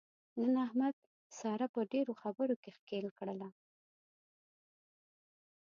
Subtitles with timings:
[0.41, 0.95] نن احمد
[1.39, 3.49] ساره په ډېرو خبرو کې ښکېل کړله.